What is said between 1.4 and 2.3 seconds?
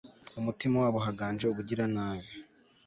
ubugiranabi